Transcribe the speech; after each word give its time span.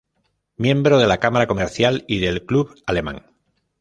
Miembro 0.57 0.97
de 0.97 1.05
la 1.05 1.19
Cámara 1.19 1.45
Comercial 1.45 2.05
y 2.07 2.17
del 2.21 2.43
Club 2.43 2.73
Alemán. 2.87 3.23